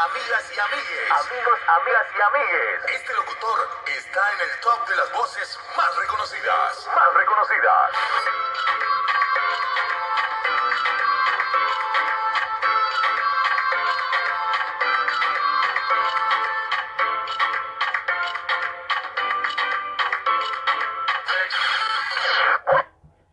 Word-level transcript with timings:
amigas 0.00 0.44
y 0.56 0.58
amigues. 0.58 1.10
Amigos, 1.10 1.58
amigas 1.68 2.06
y 2.16 2.20
amigues. 2.24 3.00
Este 3.00 3.12
locutor 3.12 3.58
está 3.86 4.22
en 4.32 4.40
el 4.48 4.60
top 4.60 4.88
de 4.88 4.96
las 4.96 5.12
voces 5.12 5.58
más 5.76 5.96
reconocidas. 5.96 6.88
Más 6.94 7.14
reconocidas. 7.16 7.90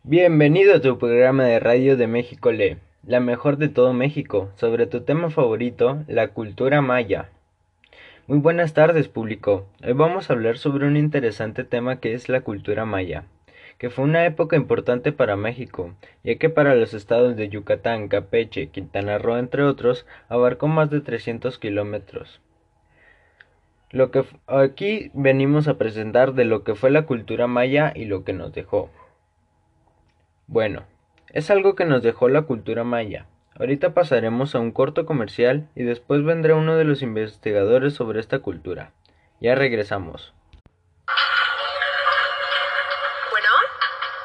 Bienvenido 0.02 0.76
a 0.76 0.80
tu 0.80 0.98
programa 0.98 1.44
de 1.44 1.60
radio 1.60 1.96
de 1.96 2.06
México 2.06 2.50
Le, 2.50 2.78
la 3.08 3.20
mejor 3.20 3.56
de 3.56 3.70
todo 3.70 3.94
México, 3.94 4.50
sobre 4.56 4.86
tu 4.86 5.00
tema 5.00 5.30
favorito, 5.30 6.04
la 6.08 6.28
cultura 6.28 6.82
maya. 6.82 7.30
Muy 8.26 8.36
buenas 8.38 8.74
tardes, 8.74 9.08
público. 9.08 9.66
Hoy 9.82 9.94
vamos 9.94 10.28
a 10.28 10.34
hablar 10.34 10.58
sobre 10.58 10.86
un 10.86 10.94
interesante 10.98 11.64
tema 11.64 12.00
que 12.00 12.12
es 12.12 12.28
la 12.28 12.42
cultura 12.42 12.84
maya, 12.84 13.24
que 13.78 13.88
fue 13.88 14.04
una 14.04 14.26
época 14.26 14.56
importante 14.56 15.10
para 15.10 15.36
México, 15.36 15.94
ya 16.22 16.36
que 16.36 16.50
para 16.50 16.74
los 16.74 16.92
estados 16.92 17.34
de 17.34 17.48
Yucatán, 17.48 18.08
Campeche, 18.08 18.68
Quintana 18.68 19.16
Roo, 19.16 19.38
entre 19.38 19.62
otros, 19.62 20.04
abarcó 20.28 20.68
más 20.68 20.90
de 20.90 21.00
300 21.00 21.58
kilómetros. 21.58 22.42
Lo 23.90 24.10
que 24.10 24.26
aquí 24.46 25.10
venimos 25.14 25.66
a 25.66 25.78
presentar 25.78 26.34
de 26.34 26.44
lo 26.44 26.62
que 26.62 26.74
fue 26.74 26.90
la 26.90 27.06
cultura 27.06 27.46
maya 27.46 27.90
y 27.96 28.04
lo 28.04 28.22
que 28.24 28.34
nos 28.34 28.52
dejó. 28.52 28.90
Bueno, 30.46 30.84
es 31.30 31.50
algo 31.50 31.74
que 31.74 31.84
nos 31.84 32.02
dejó 32.02 32.28
la 32.28 32.42
cultura 32.42 32.84
maya. 32.84 33.26
Ahorita 33.58 33.92
pasaremos 33.92 34.54
a 34.54 34.60
un 34.60 34.70
corto 34.72 35.04
comercial 35.04 35.68
y 35.74 35.82
después 35.82 36.24
vendrá 36.24 36.54
uno 36.54 36.76
de 36.76 36.84
los 36.84 37.02
investigadores 37.02 37.94
sobre 37.94 38.20
esta 38.20 38.38
cultura. 38.38 38.92
Ya 39.40 39.54
regresamos. 39.54 40.32
Bueno, 43.30 43.48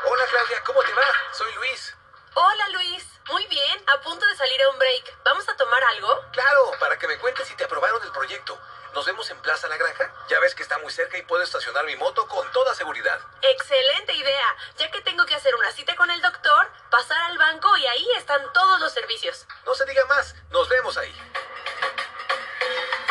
Hola 0.05 0.23
Claudia, 0.29 0.57
¿cómo 0.65 0.79
te 0.81 0.93
va? 0.93 1.07
Soy 1.31 1.51
Luis. 1.55 1.95
hola 2.35 2.69
Luis. 2.73 3.09
Muy 3.31 3.45
bien, 3.47 3.79
a 3.87 4.01
punto 4.03 4.25
de 4.25 4.35
salir 4.35 4.61
a 4.61 4.69
un 4.69 4.77
break. 4.79 5.17
¿Vamos 5.25 5.47
a 5.49 5.55
tomar 5.57 5.81
algo? 5.95 6.09
Claro, 6.31 6.59
para 6.79 6.97
que 6.99 7.07
me 7.07 7.17
cuentes 7.17 7.47
si 7.47 7.55
te 7.55 7.63
aprobaron 7.63 8.01
el 8.03 8.11
proyecto. 8.11 8.57
¿Nos 8.93 9.07
vemos 9.07 9.27
en 9.31 9.37
Plaza 9.41 9.67
La 9.67 9.77
Granja? 9.77 10.13
Ya 10.29 10.39
ves 10.39 10.53
que 10.53 10.61
está 10.61 10.77
muy 10.77 10.91
cerca 10.91 11.17
y 11.17 11.23
puedo 11.23 11.41
estacionar 11.41 11.83
mi 11.85 11.95
moto 11.95 12.27
con 12.27 12.49
toda 12.51 12.75
seguridad. 12.75 13.19
Excelente 13.41 14.13
idea. 14.13 14.55
Ya 14.77 14.91
que 14.91 15.01
tengo 15.01 15.25
que 15.25 15.33
hacer 15.33 15.55
una 15.55 15.71
cita 15.71 15.95
con 15.95 16.11
el 16.11 16.21
doctor, 16.21 16.69
pasar 16.91 17.19
al 17.23 17.37
banco 17.39 17.75
y 17.77 17.87
ahí 17.87 18.07
están 18.17 18.41
todos 18.53 18.79
los 18.79 18.93
servicios. 18.93 19.47
No 19.65 19.73
se 19.73 19.85
diga 19.85 20.05
más, 20.05 20.35
nos 20.51 20.69
vemos 20.69 20.95
ahí. 20.97 21.11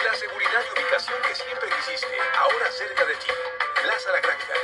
La 0.05 0.15
seguridad 0.15 0.63
y 0.69 0.79
ubicación 0.79 1.21
que 1.23 1.35
siempre 1.35 1.69
quisiste, 1.71 2.17
ahora 2.39 2.71
cerca 2.71 3.05
de 3.05 3.17
ti. 3.17 3.31
Plaza 3.83 4.13
La 4.13 4.21
Granja. 4.21 4.55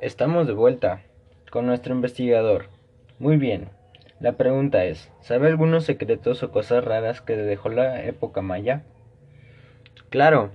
Estamos 0.00 0.46
de 0.46 0.54
vuelta 0.54 1.02
con 1.50 1.66
nuestro 1.66 1.94
investigador. 1.94 2.66
Muy 3.18 3.36
bien. 3.36 3.68
La 4.20 4.36
pregunta 4.36 4.84
es, 4.84 5.10
¿sabe 5.20 5.48
algunos 5.48 5.84
secretos 5.84 6.42
o 6.42 6.50
cosas 6.52 6.84
raras 6.84 7.20
que 7.20 7.36
dejó 7.36 7.68
la 7.68 8.04
época 8.04 8.40
maya? 8.40 8.84
Claro. 10.10 10.52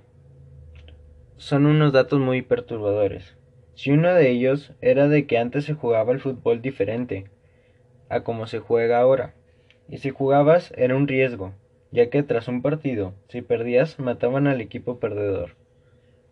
Son 1.37 1.65
unos 1.65 1.91
datos 1.91 2.19
muy 2.19 2.41
perturbadores. 2.41 3.35
Si 3.73 3.91
uno 3.91 4.13
de 4.13 4.29
ellos 4.29 4.71
era 4.81 5.07
de 5.09 5.27
que 5.27 5.37
antes 5.37 5.65
se 5.65 5.73
jugaba 5.73 6.13
el 6.13 6.21
fútbol 6.21 6.61
diferente 6.61 7.25
a 8.07 8.21
como 8.21 8.47
se 8.47 8.59
juega 8.59 8.99
ahora. 8.99 9.33
Y 9.89 9.97
si 9.97 10.11
jugabas 10.11 10.73
era 10.77 10.95
un 10.95 11.07
riesgo, 11.07 11.53
ya 11.91 12.09
que 12.09 12.23
tras 12.23 12.47
un 12.47 12.61
partido, 12.61 13.13
si 13.27 13.41
perdías, 13.41 13.99
mataban 13.99 14.47
al 14.47 14.61
equipo 14.61 14.99
perdedor. 14.99 15.55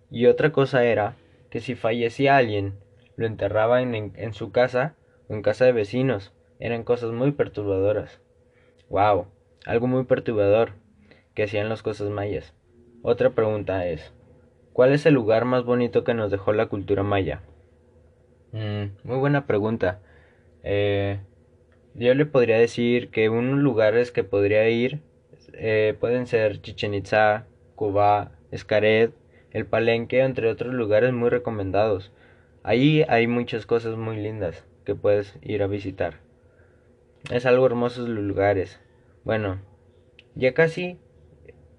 Y 0.10 0.28
otra 0.28 0.52
cosa 0.52 0.86
era 0.86 1.16
que 1.50 1.60
si 1.60 1.76
fallecía 1.76 2.38
alguien, 2.38 2.76
lo 3.16 3.26
enterraban 3.26 3.96
en, 3.96 4.14
en 4.16 4.34
su 4.34 4.52
casa 4.52 4.96
o 5.28 5.34
en 5.34 5.42
casa 5.42 5.66
de 5.66 5.72
vecinos. 5.72 6.34
Eran 6.60 6.84
cosas 6.84 7.12
muy 7.12 7.32
perturbadoras. 7.32 8.22
Wow, 8.90 9.28
algo 9.66 9.88
muy 9.88 10.04
perturbador 10.06 10.74
que 11.34 11.44
hacían 11.44 11.70
las 11.70 11.84
cosas 11.84 12.10
mayas. 12.10 12.54
Otra 13.02 13.32
pregunta 13.32 13.88
es, 13.88 14.14
¿cuál 14.72 14.94
es 14.94 15.06
el 15.06 15.14
lugar 15.14 15.46
más 15.46 15.64
bonito 15.66 16.04
que 16.04 16.14
nos 16.14 16.32
dejó 16.32 16.54
la 16.54 16.68
cultura 16.68 17.04
maya? 17.04 17.42
Mm, 18.52 18.96
muy 19.04 19.18
buena 19.18 19.48
pregunta. 19.48 20.00
Eh, 20.64 21.20
yo 21.96 22.14
le 22.14 22.26
podría 22.26 22.58
decir 22.58 23.10
que 23.10 23.30
unos 23.30 23.60
lugares 23.60 24.12
que 24.12 24.24
podría 24.24 24.70
ir 24.70 25.02
eh, 25.54 25.96
pueden 26.00 26.28
ser 26.28 26.62
Chichen 26.62 26.94
Itza, 26.94 27.46
Cuba, 27.76 28.32
Escaret, 28.52 29.12
el 29.52 29.66
Palenque, 29.66 30.22
entre 30.22 30.50
otros 30.50 30.74
lugares 30.74 31.14
muy 31.14 31.30
recomendados. 31.30 32.12
Ahí 32.64 33.04
hay 33.10 33.28
muchas 33.28 33.66
cosas 33.66 33.98
muy 33.98 34.16
lindas 34.16 34.64
que 34.86 34.96
puedes 34.96 35.38
ir 35.42 35.64
a 35.64 35.68
visitar. 35.68 36.22
Es 37.30 37.46
algo 37.46 37.66
hermosos 37.66 38.08
los 38.08 38.24
lugares. 38.24 38.80
Bueno, 39.26 39.60
ya 40.36 40.54
casi 40.54 40.98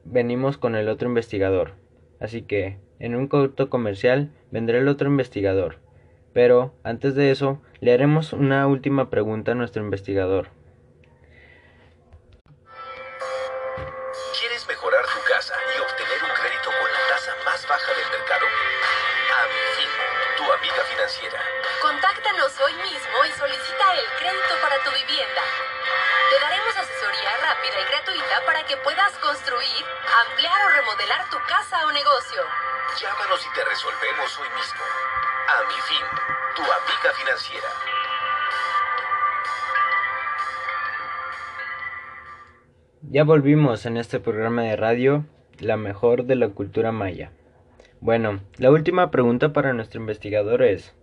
venimos 0.05 0.59
con 0.59 0.75
el 0.75 0.91
otro 0.91 1.09
investigador. 1.09 1.73
Así 2.21 2.43
que 2.43 2.77
en 2.99 3.15
un 3.15 3.29
corto 3.29 3.71
comercial 3.71 4.31
vendrá 4.51 4.77
el 4.77 4.89
otro 4.89 5.09
investigador. 5.09 5.77
Pero 6.35 6.75
antes 6.83 7.15
de 7.15 7.31
eso, 7.31 7.63
le 7.81 7.93
haremos 7.93 8.35
una 8.35 8.67
última 8.67 9.09
pregunta 9.09 9.53
a 9.53 9.55
nuestro 9.55 9.83
investigador. 9.83 10.49
Remodelar 31.05 31.31
tu 31.31 31.37
casa 31.49 31.87
o 31.87 31.93
negocio. 31.93 32.41
Llámanos 33.01 33.41
y 33.45 33.55
te 33.55 33.65
resolvemos 33.65 34.39
hoy 34.41 34.49
mismo. 34.57 34.81
A 35.49 35.63
mi 35.69 35.81
fin, 35.83 36.07
tu 36.57 36.63
amiga 36.63 37.13
financiera. 37.15 37.69
Ya 43.03 43.25
volvimos 43.25 43.87
en 43.87 43.97
este 43.97 44.19
programa 44.21 44.63
de 44.63 44.77
radio, 44.77 45.25
la 45.59 45.77
mejor 45.77 46.25
de 46.25 46.37
la 46.37 46.49
cultura 46.49 46.91
maya. 46.93 47.33
Bueno, 48.01 48.41
la 48.59 48.71
última 48.71 49.11
pregunta 49.11 49.53
para 49.53 49.73
nuestro 49.73 50.01
investigador 50.01 50.63
es, 50.63 50.95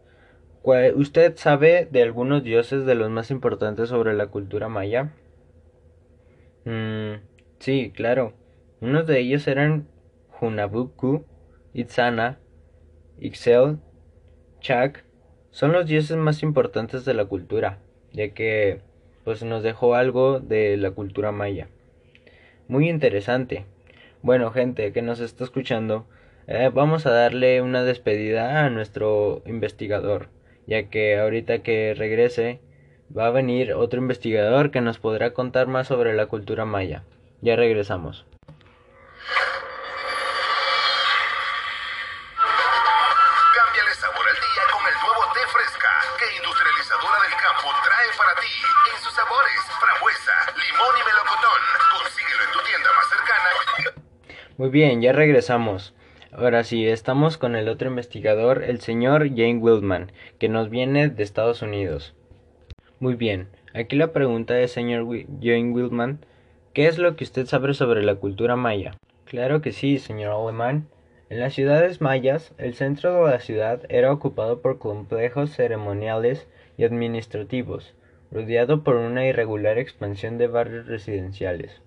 ¿usted 0.96 1.36
sabe 1.38 1.88
de 1.90 2.04
algunos 2.04 2.44
dioses 2.44 2.86
de 2.86 2.96
los 2.96 3.10
más 3.10 3.32
importantes 3.32 3.90
sobre 3.90 4.14
la 4.14 4.28
cultura 4.28 4.68
maya? 4.68 5.14
Mm, 6.66 7.16
sí, 7.60 7.92
claro. 7.96 8.34
Unos 8.82 9.06
de 9.06 9.20
ellos 9.20 9.48
eran 9.48 9.88
Hunabuku, 10.42 11.24
Itzana, 11.72 12.40
Ixel, 13.20 13.78
Chak. 14.60 15.06
Son 15.52 15.72
los 15.72 15.86
dioses 15.86 16.18
más 16.18 16.42
importantes 16.42 17.06
de 17.06 17.14
la 17.14 17.26
cultura, 17.26 17.78
ya 18.12 18.30
que 18.30 18.82
pues 19.24 19.44
nos 19.44 19.62
dejó 19.62 19.94
algo 19.94 20.40
de 20.40 20.78
la 20.78 20.90
cultura 20.90 21.32
maya. 21.32 21.68
Muy 22.68 22.90
interesante. 22.90 23.66
Bueno, 24.24 24.50
gente 24.50 24.92
que 24.92 25.04
nos 25.04 25.20
está 25.20 25.44
escuchando, 25.44 26.08
eh, 26.48 26.72
vamos 26.74 27.06
a 27.06 27.12
darle 27.12 27.62
una 27.62 27.84
despedida 27.84 28.66
a 28.66 28.70
nuestro 28.72 29.44
investigador, 29.46 30.30
ya 30.66 30.90
que 30.90 31.20
ahorita 31.20 31.60
que 31.60 31.94
regrese 31.96 32.62
va 33.16 33.28
a 33.28 33.32
venir 33.32 33.74
otro 33.74 34.02
investigador 34.02 34.72
que 34.72 34.82
nos 34.82 34.98
podrá 34.98 35.34
contar 35.34 35.68
más 35.68 35.86
sobre 35.86 36.16
la 36.16 36.26
cultura 36.26 36.66
maya. 36.66 37.04
Ya 37.42 37.56
regresamos. 37.56 38.26
Muy 54.62 54.70
bien, 54.70 55.02
ya 55.02 55.12
regresamos. 55.12 55.96
Ahora 56.32 56.64
sí, 56.64 56.88
estamos 56.88 57.40
con 57.40 57.56
el 57.56 57.68
otro 57.68 57.90
investigador, 57.90 58.62
el 58.62 58.80
señor 58.80 59.28
Jane 59.30 59.58
Wildman, 59.58 60.12
que 60.38 60.50
nos 60.50 60.70
viene 60.70 61.10
de 61.10 61.24
Estados 61.24 61.64
Unidos. 61.64 62.14
Muy 63.00 63.16
bien, 63.16 63.48
aquí 63.74 63.96
la 63.96 64.14
pregunta 64.14 64.60
es, 64.60 64.72
señor 64.72 65.08
Jane 65.42 65.72
Wildman, 65.72 66.20
¿qué 66.74 66.86
es 66.86 67.00
lo 67.00 67.16
que 67.16 67.24
usted 67.24 67.48
sabe 67.48 67.74
sobre 67.74 68.04
la 68.04 68.14
cultura 68.14 68.56
maya? 68.56 68.96
Claro 69.26 69.62
que 69.62 69.72
sí, 69.72 69.98
señor 69.98 70.32
Alemán. 70.32 70.86
En 71.32 71.40
las 71.40 71.56
ciudades 71.56 72.00
mayas, 72.00 72.54
el 72.60 72.76
centro 72.76 73.26
de 73.26 73.32
la 73.32 73.40
ciudad 73.40 73.82
era 73.90 74.14
ocupado 74.14 74.62
por 74.62 74.78
complejos 74.78 75.56
ceremoniales 75.56 76.48
y 76.78 76.84
administrativos, 76.84 77.96
rodeado 78.30 78.84
por 78.84 78.98
una 78.98 79.26
irregular 79.26 79.80
expansión 79.80 80.38
de 80.38 80.46
barrios 80.46 80.86
residenciales. 80.86 81.82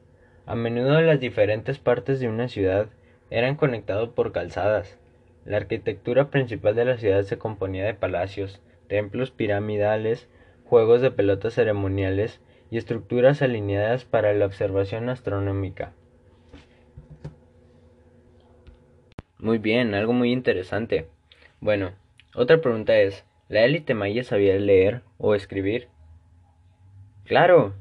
A 0.46 0.54
menudo 0.54 1.00
las 1.00 1.20
diferentes 1.20 1.78
partes 1.78 2.20
de 2.20 2.28
una 2.28 2.48
ciudad 2.48 2.88
eran 3.30 3.56
conectados 3.56 4.10
por 4.10 4.32
calzadas. 4.32 4.98
La 5.46 5.56
arquitectura 5.56 6.30
principal 6.30 6.74
de 6.74 6.84
la 6.84 6.98
ciudad 6.98 7.22
se 7.22 7.38
componía 7.38 7.84
de 7.84 7.94
palacios, 7.94 8.60
templos 8.86 9.30
piramidales, 9.30 10.28
juegos 10.64 11.00
de 11.00 11.10
pelotas 11.10 11.54
ceremoniales 11.54 12.40
y 12.70 12.76
estructuras 12.76 13.40
alineadas 13.40 14.04
para 14.04 14.34
la 14.34 14.44
observación 14.44 15.08
astronómica. 15.08 15.92
Muy 19.38 19.58
bien, 19.58 19.94
algo 19.94 20.12
muy 20.12 20.32
interesante. 20.32 21.08
Bueno, 21.60 21.92
otra 22.34 22.60
pregunta 22.60 22.98
es, 22.98 23.24
¿la 23.48 23.64
élite 23.64 23.94
maya 23.94 24.24
sabía 24.24 24.56
leer 24.56 25.02
o 25.18 25.34
escribir? 25.34 25.88
Claro, 27.24 27.74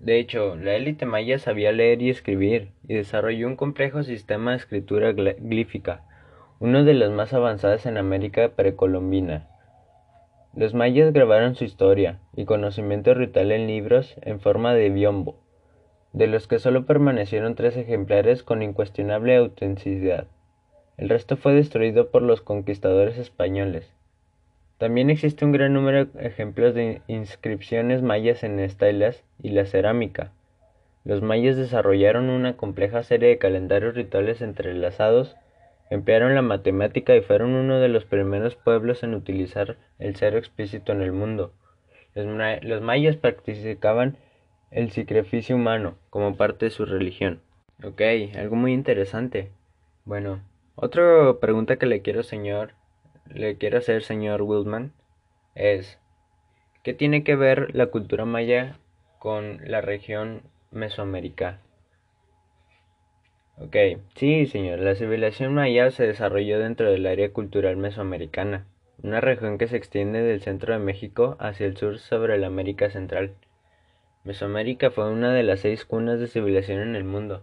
de 0.00 0.20
hecho, 0.20 0.54
la 0.54 0.74
élite 0.74 1.06
maya 1.06 1.38
sabía 1.38 1.72
leer 1.72 2.02
y 2.02 2.10
escribir, 2.10 2.70
y 2.86 2.94
desarrolló 2.94 3.48
un 3.48 3.56
complejo 3.56 4.04
sistema 4.04 4.52
de 4.52 4.58
escritura 4.58 5.12
glífica, 5.12 6.04
uno 6.60 6.84
de 6.84 6.94
los 6.94 7.10
más 7.10 7.32
avanzados 7.34 7.84
en 7.84 7.96
América 7.96 8.52
precolombina. 8.54 9.48
Los 10.54 10.72
mayas 10.72 11.12
grabaron 11.12 11.56
su 11.56 11.64
historia 11.64 12.20
y 12.36 12.44
conocimiento 12.44 13.12
ritual 13.12 13.50
en 13.50 13.66
libros 13.66 14.14
en 14.22 14.40
forma 14.40 14.72
de 14.72 14.88
biombo, 14.90 15.40
de 16.12 16.28
los 16.28 16.46
que 16.46 16.60
solo 16.60 16.86
permanecieron 16.86 17.56
tres 17.56 17.76
ejemplares 17.76 18.44
con 18.44 18.62
incuestionable 18.62 19.36
autenticidad. 19.36 20.28
El 20.96 21.08
resto 21.08 21.36
fue 21.36 21.54
destruido 21.54 22.10
por 22.10 22.22
los 22.22 22.40
conquistadores 22.40 23.18
españoles. 23.18 23.92
También 24.78 25.10
existe 25.10 25.44
un 25.44 25.50
gran 25.50 25.72
número 25.72 26.04
de 26.04 26.26
ejemplos 26.26 26.72
de 26.72 27.02
inscripciones 27.08 28.00
mayas 28.00 28.44
en 28.44 28.60
estelas 28.60 29.24
y 29.42 29.50
la 29.50 29.66
cerámica. 29.66 30.30
Los 31.04 31.20
mayas 31.20 31.56
desarrollaron 31.56 32.30
una 32.30 32.56
compleja 32.56 33.02
serie 33.02 33.30
de 33.30 33.38
calendarios 33.38 33.96
rituales 33.96 34.40
entrelazados, 34.40 35.36
emplearon 35.90 36.36
la 36.36 36.42
matemática 36.42 37.16
y 37.16 37.22
fueron 37.22 37.54
uno 37.54 37.80
de 37.80 37.88
los 37.88 38.04
primeros 38.04 38.54
pueblos 38.54 39.02
en 39.02 39.14
utilizar 39.14 39.76
el 39.98 40.14
cero 40.14 40.38
explícito 40.38 40.92
en 40.92 41.02
el 41.02 41.12
mundo. 41.12 41.52
Los, 42.14 42.80
mayas 42.82 43.16
practicaban 43.16 44.16
el 44.70 44.90
sacrificio 44.92 45.56
humano 45.56 45.96
como 46.10 46.36
parte 46.36 46.66
de 46.66 46.70
su 46.70 46.84
religión. 46.84 47.40
Ok, 47.82 48.02
algo 48.36 48.54
muy 48.54 48.72
interesante. 48.72 49.50
Bueno, 50.04 50.40
otra 50.74 51.34
pregunta 51.40 51.76
que 51.76 51.86
le 51.86 52.02
quiero, 52.02 52.22
señor, 52.22 52.74
le 53.32 53.56
quiero 53.56 53.78
hacer, 53.78 54.02
señor 54.02 54.42
Wildman, 54.42 54.92
es, 55.54 55.98
¿qué 56.82 56.94
tiene 56.94 57.24
que 57.24 57.36
ver 57.36 57.74
la 57.74 57.86
cultura 57.86 58.24
maya 58.24 58.78
con 59.18 59.60
la 59.64 59.80
región 59.80 60.42
Mesoamérica? 60.70 61.60
Ok, 63.60 63.76
sí, 64.14 64.46
señor, 64.46 64.78
la 64.78 64.94
civilización 64.94 65.52
maya 65.52 65.90
se 65.90 66.06
desarrolló 66.06 66.60
dentro 66.60 66.90
del 66.92 67.06
área 67.06 67.32
cultural 67.32 67.76
mesoamericana, 67.76 68.66
una 69.02 69.20
región 69.20 69.58
que 69.58 69.66
se 69.66 69.76
extiende 69.76 70.22
del 70.22 70.40
centro 70.40 70.72
de 70.72 70.78
México 70.78 71.36
hacia 71.40 71.66
el 71.66 71.76
sur 71.76 71.98
sobre 71.98 72.38
la 72.38 72.46
América 72.46 72.88
Central. 72.88 73.34
Mesoamérica 74.22 74.90
fue 74.90 75.10
una 75.10 75.32
de 75.32 75.42
las 75.42 75.60
seis 75.60 75.84
cunas 75.84 76.20
de 76.20 76.28
civilización 76.28 76.80
en 76.80 76.94
el 76.94 77.04
mundo. 77.04 77.42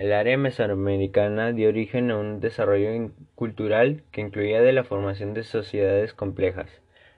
El 0.00 0.14
área 0.14 0.38
mesoamericana 0.38 1.52
dio 1.52 1.68
origen 1.68 2.10
a 2.10 2.16
un 2.16 2.40
desarrollo 2.40 3.10
cultural 3.34 4.02
que 4.12 4.22
incluía 4.22 4.62
de 4.62 4.72
la 4.72 4.82
formación 4.82 5.34
de 5.34 5.44
sociedades 5.44 6.14
complejas, 6.14 6.70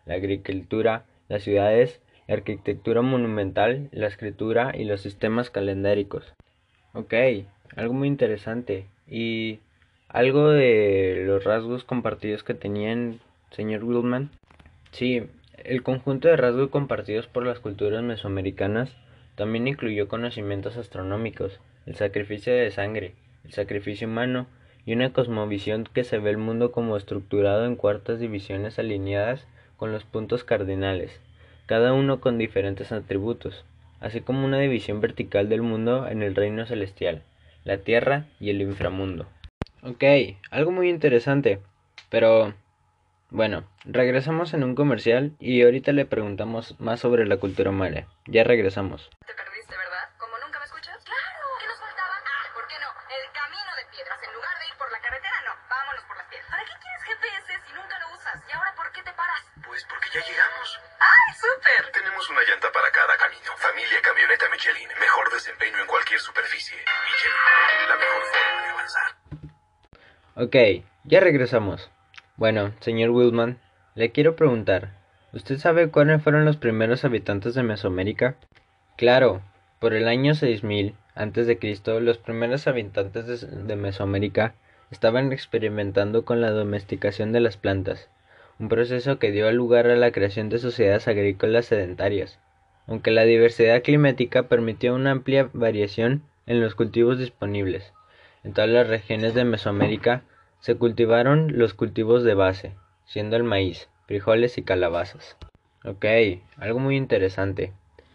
la 0.05 0.15
agricultura, 0.15 1.05
las 1.29 1.45
ciudades, 1.45 2.01
la 2.27 2.35
arquitectura 2.35 3.01
monumental, 3.01 3.89
la 3.93 4.09
escritura 4.09 4.73
y 4.77 4.83
los 4.83 5.01
sistemas 5.01 5.49
calendáricos. 5.49 6.35
Ok, 6.93 7.15
algo 7.77 7.95
muy 7.95 8.09
interesante. 8.09 8.87
¿Y 9.07 9.61
algo 10.09 10.51
de 10.51 11.23
los 11.25 11.45
rasgos 11.45 11.85
compartidos 11.85 12.43
que 12.43 12.55
tenían, 12.55 13.21
señor 13.53 13.85
Wildman? 13.85 14.31
Sí, 14.91 15.23
el 15.57 15.85
conjunto 15.85 16.27
de 16.27 16.37
rasgos 16.37 16.71
compartidos 16.71 17.29
por 17.29 17.47
las 17.47 17.61
culturas 17.61 18.03
mesoamericanas 18.03 18.97
también 19.37 19.69
incluyó 19.69 20.09
conocimientos 20.09 20.77
astronómicos, 20.77 21.61
el 21.87 21.97
sacrificio 21.97 22.55
de 22.55 22.71
sangre, 22.71 23.15
el 23.45 23.53
sacrificio 23.53 24.07
humano 24.09 24.47
y 24.85 24.93
una 24.93 25.13
cosmovisión 25.13 25.89
que 25.93 26.05
se 26.05 26.19
ve 26.19 26.31
el 26.31 26.39
mundo 26.39 26.73
como 26.73 26.97
estructurado 26.97 27.67
en 27.67 27.77
cuartas 27.77 28.19
divisiones 28.19 28.79
alineadas 28.79 29.47
con 29.77 29.93
los 29.93 30.05
puntos 30.05 30.45
cardinales, 30.45 31.21
cada 31.67 31.93
uno 31.93 32.21
con 32.21 32.39
diferentes 32.39 32.93
atributos, 32.93 33.65
así 34.01 34.21
como 34.21 34.45
una 34.45 34.59
división 34.59 35.01
vertical 35.01 35.49
del 35.49 35.63
mundo 35.63 36.09
en 36.09 36.23
el 36.23 36.35
reino 36.35 36.67
celestial, 36.67 37.23
la 37.65 37.79
tierra 37.79 38.27
y 38.41 38.51
el 38.51 38.61
inframundo. 38.61 39.27
Ok, 39.83 40.05
algo 40.51 40.71
muy 40.71 40.89
interesante, 40.89 41.61
pero 42.11 42.55
bueno, 43.31 43.65
regresamos 43.85 44.53
en 44.55 44.63
un 44.63 44.75
comercial 44.75 45.33
y 45.41 45.63
ahorita 45.63 45.93
le 45.93 46.05
preguntamos 46.05 46.79
más 46.79 47.01
sobre 47.01 47.27
la 47.27 47.39
cultura 47.39 47.73
maya. 47.73 48.07
Ya 48.27 48.45
regresamos. 48.45 49.11
Familia 63.83 64.01
Camioneta 64.03 64.45
Michelin. 64.53 64.89
Mejor 65.01 65.33
desempeño 65.33 65.81
en 65.81 65.87
cualquier 65.89 66.21
superficie. 66.21 66.77
Michelin, 67.05 67.89
la 67.89 67.97
mejor 67.97 68.23
forma 68.31 68.63
de 68.63 68.71
avanzar. 68.71 69.11
Ok, 70.37 70.85
ya 71.03 71.19
regresamos. 71.19 71.91
Bueno, 72.37 72.73
señor 72.79 73.11
Wilman, 73.11 73.59
le 73.97 74.13
quiero 74.13 74.37
preguntar. 74.37 74.91
¿Usted 75.33 75.59
sabe 75.59 75.91
cuáles 75.91 76.23
fueron 76.23 76.45
los 76.45 76.59
primeros 76.59 77.05
habitantes 77.05 77.55
de 77.55 77.65
Mesoamérica? 77.65 78.37
Claro, 78.97 79.43
por 79.81 79.95
el 79.95 80.07
año 80.07 80.37
6000 80.37 80.95
a.C., 81.17 82.01
los 82.01 82.19
primeros 82.19 82.69
habitantes 82.69 83.67
de 83.67 83.77
Mesoamérica 83.77 84.55
estaban 84.93 85.33
experimentando 85.33 86.25
con 86.25 86.41
la 86.41 86.51
domesticación 86.51 87.33
de 87.33 87.41
las 87.41 87.57
plantas, 87.57 88.09
un 88.61 88.69
proceso 88.69 89.19
que 89.19 89.33
dio 89.33 89.51
lugar 89.51 89.89
a 89.89 89.97
la 89.97 90.13
creación 90.13 90.51
de 90.51 90.61
sociedades 90.61 91.09
agrícolas 91.09 91.67
sedentarias. 91.67 92.39
Aunque 92.93 93.11
la 93.11 93.25
diversidad 93.25 93.81
climática 93.81 94.49
permitió 94.49 94.95
una 94.95 95.13
amplia 95.13 95.49
variación 95.55 96.25
en 96.45 96.61
los 96.61 96.75
cultivos 96.75 97.19
disponibles, 97.19 97.95
en 98.45 98.53
todas 98.53 98.69
las 98.69 98.87
regiones 98.87 99.33
de 99.33 99.47
Mesoamérica 99.47 100.25
se 100.61 100.77
cultivaron 100.77 101.57
los 101.57 101.73
cultivos 101.73 102.23
de 102.23 102.35
base, 102.35 102.75
siendo 103.07 103.37
el 103.37 103.45
maíz, 103.45 103.89
frijoles 104.07 104.59
y 104.59 104.63
calabazas. 104.63 105.39
Ok, 105.87 106.05
algo 106.59 106.81
muy 106.81 106.97
interesante. 106.99 107.73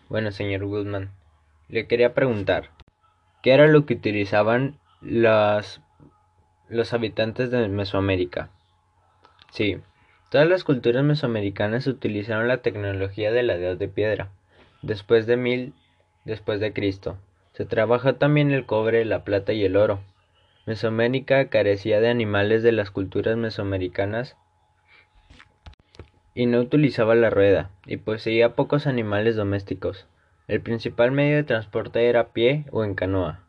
Bueno, 0.10 0.30
señor 0.30 0.64
Goodman, 0.66 1.10
le 1.70 1.88
quería 1.88 2.14
preguntar, 2.14 2.70
¿qué 3.42 3.54
era 3.54 3.66
lo 3.66 3.88
que 3.88 3.96
utilizaban 3.96 4.78
los, 5.02 5.82
los 6.70 6.94
habitantes 6.94 7.50
de 7.50 7.68
Mesoamérica? 7.68 8.52
Sí, 9.50 9.80
todas 10.30 10.48
las 10.48 10.64
culturas 10.64 11.04
mesoamericanas 11.04 11.88
utilizaron 11.88 12.48
la 12.48 12.62
tecnología 12.62 13.32
de 13.32 13.42
la 13.42 13.56
edad 13.56 13.76
de 13.76 13.88
piedra, 13.88 14.30
después 14.82 15.28
de 15.28 15.38
mil 15.38 15.74
después 16.26 16.60
de 16.60 16.74
Cristo. 16.74 17.18
Se 17.54 17.66
trabajó 17.66 18.16
también 18.16 18.52
el 18.52 18.66
cobre, 18.66 19.04
la 19.06 19.24
plata 19.24 19.54
y 19.54 19.64
el 19.66 19.78
oro. 19.78 20.00
Mesoamérica 20.66 21.50
carecía 21.50 22.02
de 22.02 22.10
animales 22.10 22.62
de 22.62 22.74
las 22.74 22.92
culturas 22.92 23.38
mesoamericanas 23.38 24.36
y 26.36 26.46
no 26.46 26.60
utilizaba 26.60 27.16
la 27.16 27.32
rueda, 27.32 27.72
y 27.88 27.98
poseía 27.98 28.54
pocos 28.54 28.86
animales 28.86 29.36
domésticos. 29.36 30.06
El 30.48 30.62
principal 30.62 31.12
medio 31.12 31.36
de 31.38 31.44
transporte 31.44 32.08
era 32.08 32.20
a 32.20 32.28
pie 32.28 32.66
o 32.72 32.84
en 32.84 32.94
canoa. 32.94 33.40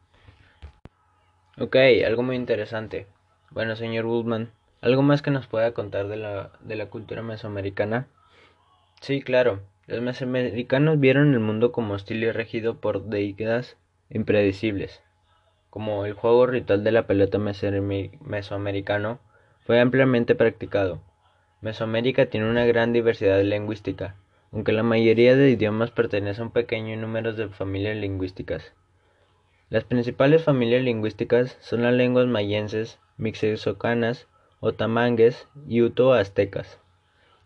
Ok, 1.59 1.77
algo 2.07 2.23
muy 2.23 2.37
interesante. 2.37 3.07
Bueno, 3.51 3.77
señor 3.77 4.07
Woodman, 4.07 4.51
¿algo 4.81 5.03
más 5.03 5.21
que 5.21 5.31
nos 5.31 5.47
pueda 5.47 5.73
contar 5.73 6.09
de 6.09 6.17
la, 6.17 6.53
de 6.61 6.77
la 6.77 6.87
cultura 6.87 7.21
mesoamericana? 7.21 8.07
Sí, 9.03 9.21
claro. 9.21 9.61
Los 9.89 10.01
mesoamericanos 10.01 11.01
vieron 11.01 11.35
el 11.35 11.41
mundo 11.41 11.73
como 11.73 11.95
hostil 11.95 12.23
y 12.23 12.31
regido 12.31 12.81
por 12.81 13.07
deidades 13.07 13.77
impredecibles 14.11 15.03
como 15.71 16.07
el 16.07 16.15
juego 16.15 16.47
ritual 16.47 16.83
de 16.83 16.93
la 16.93 17.07
pelota 17.07 17.39
mesoamericano, 17.39 19.21
fue 19.65 19.81
ampliamente 19.81 20.35
practicado. 20.35 21.01
Mesoamérica 21.61 22.27
tiene 22.27 22.49
una 22.49 22.65
gran 22.65 22.93
diversidad 22.93 23.43
lingüística, 23.43 24.17
aunque 24.51 24.73
la 24.73 24.83
mayoría 24.83 25.37
de 25.37 25.51
idiomas 25.51 25.91
pertenece 25.91 26.41
a 26.41 26.45
un 26.45 26.51
pequeño 26.53 26.97
número 26.97 27.35
de 27.35 27.49
familias 27.49 27.97
lingüísticas. 27.97 28.73
Las 29.69 29.85
principales 29.85 30.43
familias 30.43 30.83
lingüísticas 30.83 31.59
son 31.61 31.83
las 31.83 31.93
lenguas 31.93 32.27
mayenses, 32.27 32.99
mixezocanas, 33.19 34.27
otamangues 34.61 35.47
y 35.69 35.83
uto-aztecas. 35.83 36.81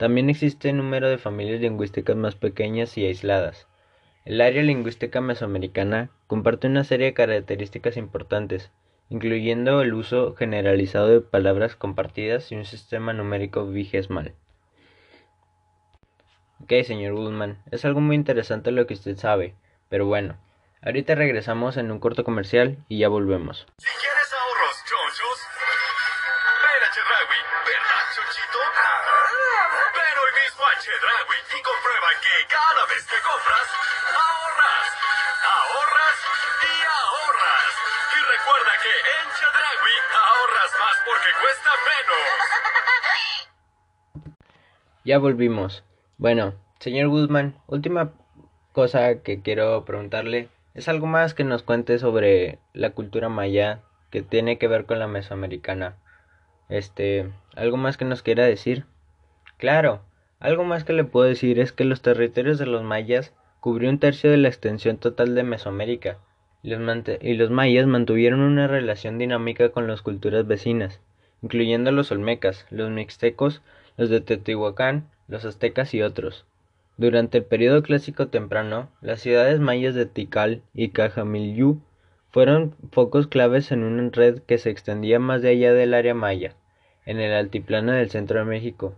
También 0.03 0.31
existe 0.31 0.71
un 0.71 0.79
número 0.79 1.09
de 1.09 1.17
familias 1.17 1.61
lingüísticas 1.61 2.17
más 2.17 2.35
pequeñas 2.35 2.99
y 2.99 3.07
aisladas, 3.07 3.69
el 4.25 4.41
área 4.41 4.61
lingüística 4.61 5.21
mesoamericana 5.21 6.11
comparte 6.27 6.67
una 6.67 6.83
serie 6.83 7.07
de 7.07 7.15
características 7.15 7.97
importantes, 7.97 8.73
incluyendo 9.11 9.81
el 9.81 9.95
uso 9.95 10.35
generalizado 10.35 11.07
de 11.07 11.21
palabras 11.21 11.77
compartidas 11.77 12.51
y 12.51 12.57
un 12.57 12.65
sistema 12.65 13.13
numérico 13.13 13.65
vigesimal. 13.65 14.35
Ok, 16.65 16.73
señor 16.83 17.15
Goodman, 17.15 17.59
es 17.71 17.85
algo 17.85 18.01
muy 18.01 18.17
interesante 18.17 18.73
lo 18.73 18.89
que 18.89 18.95
usted 18.95 19.17
sabe, 19.17 19.55
pero 19.89 20.07
bueno, 20.07 20.35
ahorita 20.81 21.15
regresamos 21.15 21.77
en 21.77 21.93
un 21.93 22.01
corto 22.01 22.25
comercial 22.25 22.77
y 22.89 22.99
ya 22.99 23.09
volvemos. 23.09 23.69
Compras, 33.23 33.69
ahorras, 34.13 34.89
ahorras 35.55 36.19
y 36.63 36.73
ahorras. 36.99 37.73
Y 38.13 38.21
recuerda 38.35 38.73
que 38.83 38.95
en 39.15 39.27
Chedraui 39.37 39.97
ahorras 40.23 40.73
más 40.83 40.97
porque 41.07 41.31
cuesta 41.41 41.71
menos. 41.91 42.29
Ya 45.05 45.19
volvimos. 45.19 45.85
Bueno, 46.19 46.55
señor 46.79 47.09
Guzmán, 47.09 47.57
última 47.67 48.13
cosa 48.73 49.23
que 49.23 49.43
quiero 49.43 49.85
preguntarle 49.85 50.49
es 50.75 50.89
algo 50.89 51.07
más 51.07 51.35
que 51.35 51.45
nos 51.45 51.63
cuente 51.63 51.99
sobre 51.99 52.59
la 52.73 52.91
cultura 52.91 53.29
maya 53.29 53.81
que 54.11 54.23
tiene 54.23 54.59
que 54.59 54.69
ver 54.69 54.87
con 54.87 54.99
la 54.99 55.09
mesoamericana. 55.09 55.97
Este, 56.69 57.31
algo 57.55 57.77
más 57.77 57.97
que 57.97 58.05
nos 58.05 58.23
quiera 58.23 58.45
decir. 58.45 58.87
Claro, 59.59 60.03
algo 60.43 60.65
más 60.65 60.83
que 60.83 60.93
le 60.93 61.05
puedo 61.05 61.25
decir 61.27 61.61
es 61.61 61.71
que 61.73 61.85
los 61.85 62.03
territorios 62.03 62.59
de 62.59 62.67
los 62.67 62.83
mayas 62.83 63.33
cubrió 63.61 63.89
un 63.89 64.01
tercio 64.01 64.29
de 64.29 64.39
la 64.39 64.49
extensión 64.49 64.99
total 64.99 65.37
de 65.37 65.45
Mesoamérica, 65.45 66.19
y 66.65 67.35
los, 67.35 67.51
mayas 67.51 67.87
mantuvieron 67.87 68.41
una 68.41 68.67
relación 68.67 69.19
dinámica 69.19 69.69
con 69.71 69.87
las 69.87 70.03
culturas 70.03 70.45
vecinas, 70.47 71.01
incluyendo 71.43 71.93
los 71.93 72.11
olmecas, 72.11 72.67
los 72.71 72.91
mixtecos, 72.91 73.63
los 73.97 74.11
de 74.11 74.21
Teotihuacán, 74.21 75.09
los 75.29 75.45
aztecas 75.45 75.95
y 75.95 76.03
otros. 76.03 76.45
Durante 76.97 77.39
el 77.39 77.45
periodo 77.45 77.85
clásico 77.85 78.27
temprano, 78.27 78.89
las 79.01 79.21
ciudades 79.21 79.61
mayas 79.61 79.95
de 79.95 80.07
Tikal 80.07 80.63
y 80.75 80.89
Cajamilú 80.89 81.81
fueron 82.31 82.75
focos 82.91 83.29
claves 83.29 83.71
en 83.71 83.85
una 83.85 84.11
red 84.11 84.41
que 84.41 84.59
se 84.59 84.71
extendía 84.71 85.21
más 85.21 85.45
allá 85.45 85.73
del 85.73 85.95
área 85.95 86.15
maya, 86.15 86.57
en 87.07 87.21
el 87.21 87.33
altiplano 87.33 87.93
del 87.93 88.11
centro 88.11 88.41
de 88.41 88.45
México. 88.45 88.97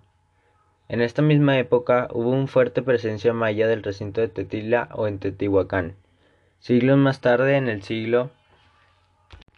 En 0.94 1.00
esta 1.00 1.22
misma 1.22 1.58
época 1.58 2.06
hubo 2.12 2.30
una 2.30 2.46
fuerte 2.46 2.80
presencia 2.80 3.32
maya 3.32 3.66
del 3.66 3.82
recinto 3.82 4.20
de 4.20 4.28
Tetila 4.28 4.90
o 4.92 5.08
en 5.08 5.18
Teotihuacán. 5.18 5.96
Siglos 6.60 6.98
más 6.98 7.20
tarde, 7.20 7.56
en 7.56 7.68
el 7.68 7.82
siglo 7.82 8.30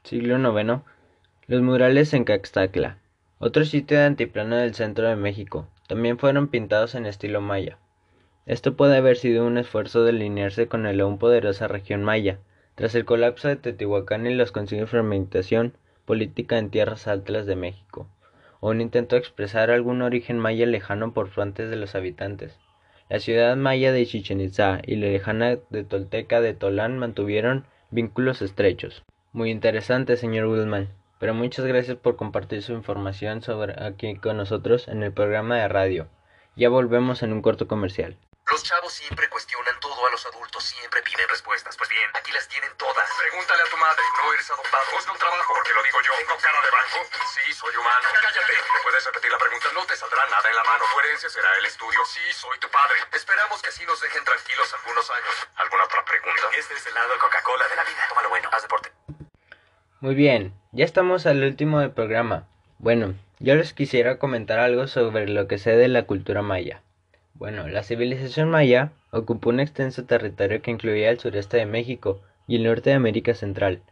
siglo 0.03 0.39
IX, 0.39 0.81
los 1.47 1.61
murales 1.61 2.15
en 2.15 2.25
Caxtacla, 2.25 3.01
otro 3.39 3.67
sitio 3.67 3.99
de 3.99 4.05
antiplano 4.05 4.57
del 4.57 4.75
centro 4.75 5.11
de 5.11 5.17
México, 5.17 5.69
también 5.89 6.19
fueron 6.19 6.49
pintados 6.49 6.95
en 6.95 7.05
estilo 7.05 7.43
maya. 7.43 7.77
Esto 8.47 8.75
puede 8.75 8.97
haber 8.97 9.19
sido 9.19 9.47
un 9.47 9.59
esfuerzo 9.59 10.05
de 10.05 10.13
alinearse 10.13 10.69
con 10.69 10.85
la 10.85 11.03
aún 11.03 11.19
poderosa 11.19 11.69
región 11.69 12.03
maya, 12.03 12.39
tras 12.77 12.95
el 12.95 13.05
colapso 13.05 13.49
de 13.49 13.57
Teotihuacán 13.57 14.27
y 14.27 14.35
los 14.35 14.53
consiguientes 14.53 14.91
de 14.91 15.01
fragmentación 15.01 15.75
política 16.07 16.57
en 16.57 16.71
tierras 16.71 17.07
altas 17.07 17.45
de 17.45 17.57
México, 17.57 18.09
o 18.61 18.71
un 18.71 18.81
intento 18.81 19.17
de 19.17 19.21
expresar 19.21 19.71
algún 19.71 20.03
origen 20.03 20.39
maya 20.39 20.67
lejano 20.67 21.13
por 21.13 21.29
frontes 21.29 21.71
de 21.71 21.77
los 21.77 21.95
habitantes. 21.95 22.59
La 23.09 23.21
ciudad 23.21 23.57
maya 23.57 23.93
de 23.93 24.05
Chichen 24.05 24.41
Itzá 24.41 24.81
y 24.85 24.97
la 24.97 25.07
lejana 25.07 25.59
de 25.71 25.85
Tolteca 25.85 26.41
de 26.41 26.55
Tolán 26.55 26.99
mantuvieron 26.99 27.65
vínculos 27.91 28.43
estrechos. 28.43 29.05
Muy 29.33 29.51
interesante, 29.51 30.17
señor 30.17 30.47
Woodman, 30.47 30.89
pero 31.19 31.33
muchas 31.33 31.65
gracias 31.67 31.97
por 31.97 32.17
compartir 32.17 32.63
su 32.63 32.73
información 32.73 33.43
sobre 33.43 33.81
aquí 33.81 34.17
con 34.17 34.37
nosotros 34.37 34.89
en 34.89 35.03
el 35.03 35.13
programa 35.13 35.57
de 35.57 35.69
radio. 35.69 36.09
Ya 36.57 36.69
volvemos 36.69 37.23
en 37.23 37.33
un 37.33 37.43
corto 37.43 37.69
comercial. 37.69 38.17
Los 38.51 38.65
chavos 38.65 38.93
siempre 38.93 39.29
cuestionan 39.57 39.81
todo 39.81 40.07
a 40.07 40.11
los 40.11 40.27
adultos, 40.27 40.65
siempre 40.65 41.01
piden 41.03 41.29
respuestas. 41.29 41.77
Pues 41.77 41.89
bien, 41.89 42.05
aquí 42.13 42.31
las 42.33 42.47
tienen 42.49 42.71
todas. 42.77 43.09
Pregúntale 43.17 43.63
a 43.63 43.71
tu 43.71 43.77
madre, 43.77 44.03
no 44.21 44.33
eres 44.33 44.51
adoptado. 44.51 44.85
Busca 44.93 45.13
un 45.13 45.19
trabajo, 45.19 45.55
porque 45.55 45.73
lo 45.73 45.83
digo 45.83 45.99
yo. 46.05 46.13
¿Tengo 46.19 46.37
cara 46.37 46.61
de 46.61 46.71
banco? 46.71 46.99
Sí, 47.33 47.53
soy 47.53 47.75
humano. 47.77 48.09
Cállate. 48.21 48.53
¿Me 48.53 48.81
puedes 48.83 49.05
repetir 49.05 49.31
la 49.33 49.39
pregunta? 49.39 49.67
No 49.73 49.87
te 49.87 49.97
saldrá 49.97 50.27
nada 50.29 50.49
en 50.49 50.57
la 50.57 50.65
mano. 50.65 50.85
Tu 50.93 51.01
herencia 51.01 51.29
será 51.31 51.49
el 51.57 51.65
estudio. 51.65 52.01
Sí, 52.05 52.21
soy 52.33 52.59
tu 52.61 52.69
padre. 52.69 53.01
Esperamos 53.13 53.63
que 53.63 53.69
así 53.69 53.87
nos 53.87 54.01
dejen 54.01 54.25
tranquilos 54.25 54.69
algunos 54.77 55.09
años. 55.11 55.35
¿Alguna 55.57 55.85
otra 55.85 56.05
pregunta? 56.05 56.45
Este 56.53 56.75
es 56.75 56.87
el 56.87 56.95
lado 56.95 57.17
Coca-Cola 57.19 57.69
de 57.69 57.77
la 57.77 57.85
vida. 57.85 58.03
Tómalo 58.09 58.29
bueno, 58.29 58.49
haz 58.53 58.63
deporte. 58.63 58.93
Muy 60.01 60.15
bien, 60.15 60.53
ya 60.73 60.85
estamos 60.85 61.25
al 61.25 61.43
último 61.43 61.81
del 61.81 61.93
programa. 61.93 62.45
Bueno, 62.79 63.15
yo 63.39 63.55
les 63.55 63.73
quisiera 63.73 64.19
comentar 64.19 64.59
algo 64.61 64.87
sobre 64.87 65.27
lo 65.29 65.49
que 65.49 65.57
sé 65.57 65.73
de 65.73 65.89
la 65.89 66.05
cultura 66.05 66.43
maya. 66.43 66.83
Bueno, 67.39 67.69
la 67.69 67.83
civilización 67.83 68.49
maya 68.49 68.93
ocupó 69.11 69.51
un 69.51 69.61
extenso 69.61 70.07
territorio 70.07 70.63
que 70.63 70.71
incluía 70.71 71.11
el 71.11 71.19
sureste 71.19 71.59
de 71.59 71.67
México 71.67 72.23
y 72.47 72.57
el 72.57 72.65
norte 72.65 72.89
de 72.89 72.97
América 72.97 73.35
Central. 73.35 73.83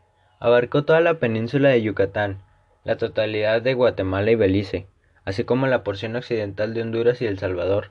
Abarcó 0.41 0.87
toda 0.87 1.03
la 1.03 1.19
península 1.19 1.69
de 1.69 1.83
Yucatán, 1.83 2.39
la 2.85 2.97
totalidad 2.97 3.61
de 3.61 3.75
Guatemala 3.75 4.31
y 4.31 4.35
Belice, 4.35 4.87
así 5.27 5.45
como 5.45 5.67
la 5.67 5.85
porción 5.85 6.17
occidental 6.17 6.73
de 6.73 6.81
Honduras 6.81 7.21
y 7.21 7.27
El 7.27 7.39
Salvador. 7.39 7.91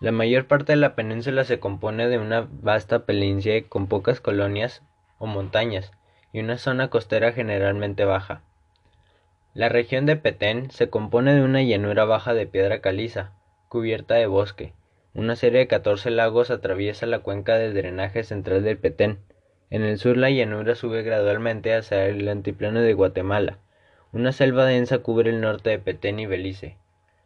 La 0.00 0.10
mayor 0.10 0.46
parte 0.46 0.72
de 0.72 0.76
la 0.76 0.94
península 0.94 1.44
se 1.44 1.60
compone 1.60 2.08
de 2.08 2.18
una 2.18 2.48
vasta 2.50 3.04
planicie 3.04 3.64
con 3.64 3.88
pocas 3.88 4.22
colonias 4.22 4.82
o 5.18 5.26
montañas 5.26 5.92
y 6.32 6.40
una 6.40 6.56
zona 6.56 6.88
costera 6.88 7.32
generalmente 7.32 8.06
baja. 8.06 8.40
La 9.52 9.68
región 9.68 10.06
de 10.06 10.16
Petén 10.16 10.70
se 10.70 10.88
compone 10.88 11.34
de 11.34 11.42
una 11.42 11.62
llanura 11.62 12.06
baja 12.06 12.32
de 12.32 12.46
piedra 12.46 12.80
caliza, 12.80 13.32
cubierta 13.68 14.14
de 14.14 14.26
bosque. 14.26 14.72
Una 15.18 15.34
serie 15.34 15.58
de 15.58 15.66
14 15.66 16.12
lagos 16.12 16.48
atraviesa 16.52 17.04
la 17.04 17.18
cuenca 17.18 17.58
del 17.58 17.74
drenaje 17.74 18.22
central 18.22 18.62
del 18.62 18.78
Petén. 18.78 19.18
En 19.68 19.82
el 19.82 19.98
sur 19.98 20.16
la 20.16 20.30
llanura 20.30 20.76
sube 20.76 21.02
gradualmente 21.02 21.74
hacia 21.74 22.06
el 22.06 22.28
altiplano 22.28 22.80
de 22.82 22.94
Guatemala, 22.94 23.58
Una 24.12 24.30
selva 24.30 24.64
densa 24.64 24.98
cubre 24.98 25.30
el 25.30 25.40
norte 25.40 25.70
de 25.70 25.80
Petén 25.80 26.20
y 26.20 26.26
Belice, 26.26 26.76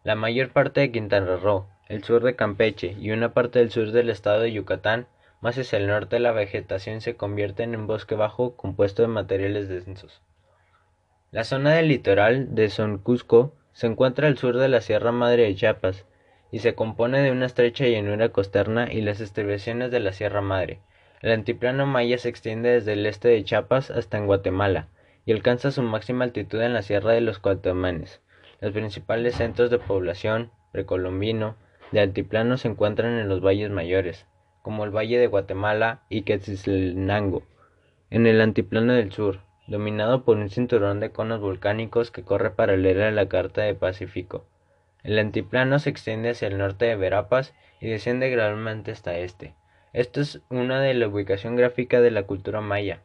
la 0.04 0.14
mayor 0.14 0.52
parte 0.52 0.80
de 0.80 0.90
Quintana 0.90 1.36
Roo, 1.36 1.66
el 1.90 2.02
sur 2.02 2.24
de 2.24 2.34
Campeche 2.34 2.96
y 2.98 3.10
una 3.10 3.34
parte 3.34 3.58
del 3.58 3.70
sur 3.70 3.92
del 3.92 4.08
estado 4.08 4.40
de 4.40 4.52
Yucatán, 4.52 5.06
más 5.42 5.58
hacia 5.58 5.78
el 5.78 5.86
norte 5.86 6.18
la 6.18 6.32
vegetación 6.32 7.02
se 7.02 7.16
convierte 7.16 7.62
en 7.62 7.86
bosque 7.86 8.14
bajo 8.14 8.56
compuesto 8.56 9.02
de 9.02 9.08
materiales 9.08 9.68
densos. 9.68 10.22
La 11.30 11.44
zona 11.44 11.74
del 11.74 11.88
litoral 11.88 12.54
de 12.54 12.70
Soncusco 12.70 13.52
se 13.74 13.86
encuentra 13.86 14.28
al 14.28 14.38
sur 14.38 14.56
de 14.56 14.68
la 14.68 14.80
Sierra 14.80 15.12
Madre 15.12 15.42
de 15.42 15.54
Chiapas 15.54 16.06
y 16.52 16.60
se 16.60 16.74
compone 16.74 17.22
de 17.22 17.32
una 17.32 17.46
estrecha 17.46 17.86
llanura 17.86 18.28
costerna 18.28 18.92
y 18.92 19.00
las 19.00 19.20
estribaciones 19.20 19.90
de 19.90 20.00
la 20.00 20.12
Sierra 20.12 20.42
Madre. 20.42 20.80
El 21.22 21.32
antiplano 21.32 21.86
maya 21.86 22.18
se 22.18 22.28
extiende 22.28 22.68
desde 22.68 22.92
el 22.92 23.06
este 23.06 23.28
de 23.28 23.42
Chiapas 23.42 23.90
hasta 23.90 24.18
en 24.18 24.26
Guatemala 24.26 24.88
y 25.24 25.32
alcanza 25.32 25.70
su 25.70 25.82
máxima 25.82 26.24
altitud 26.24 26.60
en 26.60 26.74
la 26.74 26.82
Sierra 26.82 27.12
de 27.12 27.22
los 27.22 27.38
Cuatamanes. 27.38 28.20
Los 28.60 28.72
principales 28.72 29.36
centros 29.36 29.70
de 29.70 29.78
población 29.78 30.50
precolombino 30.72 31.56
de 31.90 32.00
altiplano 32.00 32.58
se 32.58 32.68
encuentran 32.68 33.18
en 33.18 33.28
los 33.28 33.40
valles 33.40 33.70
mayores, 33.70 34.26
como 34.60 34.84
el 34.84 34.94
Valle 34.94 35.18
de 35.18 35.26
Guatemala 35.26 36.02
y 36.08 36.22
Quetzaltenango, 36.22 37.42
en 38.10 38.26
el 38.26 38.40
antiplano 38.40 38.92
del 38.92 39.10
sur, 39.10 39.40
dominado 39.66 40.24
por 40.24 40.36
un 40.36 40.50
cinturón 40.50 41.00
de 41.00 41.10
conos 41.10 41.40
volcánicos 41.40 42.10
que 42.10 42.24
corre 42.24 42.50
paralela 42.50 43.08
a 43.08 43.12
la 43.12 43.28
carta 43.28 43.62
de 43.62 43.74
Pacífico. 43.74 44.44
El 45.04 45.18
antiplano 45.18 45.78
se 45.78 45.90
extiende 45.90 46.30
hacia 46.30 46.48
el 46.48 46.58
norte 46.58 46.84
de 46.84 46.96
Verapas 46.96 47.54
y 47.80 47.88
desciende 47.88 48.30
gradualmente 48.30 48.92
hasta 48.92 49.18
este. 49.18 49.54
Esto 49.92 50.20
es 50.20 50.40
una 50.48 50.80
de 50.80 50.94
la 50.94 51.08
ubicación 51.08 51.56
gráfica 51.56 52.00
de 52.00 52.10
la 52.10 52.22
cultura 52.22 52.60
maya. 52.60 53.00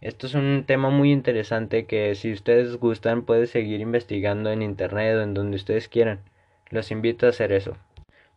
Esto 0.00 0.26
es 0.26 0.34
un 0.34 0.64
tema 0.66 0.90
muy 0.90 1.12
interesante 1.12 1.86
que 1.86 2.14
si 2.14 2.32
ustedes 2.32 2.76
gustan 2.76 3.22
pueden 3.22 3.46
seguir 3.46 3.80
investigando 3.80 4.50
en 4.50 4.62
internet 4.62 5.16
o 5.16 5.22
en 5.22 5.34
donde 5.34 5.56
ustedes 5.56 5.88
quieran. 5.88 6.20
Los 6.70 6.90
invito 6.90 7.26
a 7.26 7.30
hacer 7.30 7.52
eso. 7.52 7.76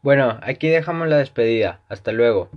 Bueno, 0.02 0.40
aquí 0.42 0.70
dejamos 0.70 1.08
la 1.08 1.18
despedida. 1.18 1.80
Hasta 1.88 2.12
luego. 2.12 2.50